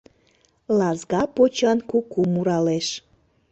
Лазга 0.77 1.23
почан 1.35 1.77
куку 1.89 2.21
муралеш. 2.33 2.87